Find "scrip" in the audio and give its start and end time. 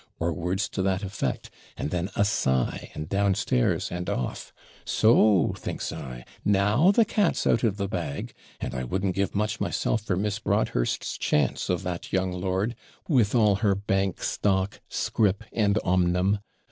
14.89-15.43